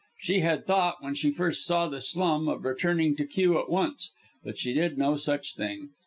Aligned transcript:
She 0.17 0.39
had 0.39 0.65
thought, 0.65 1.03
when 1.03 1.13
she 1.13 1.29
first 1.29 1.63
saw 1.63 1.87
the 1.87 2.01
slum, 2.01 2.47
of 2.47 2.65
returning 2.65 3.15
to 3.17 3.23
Kew 3.27 3.59
at 3.59 3.69
once, 3.69 4.09
but 4.43 4.57
she 4.57 4.73
did 4.73 4.97
no 4.97 5.15
such 5.15 5.53
thing. 5.55 5.89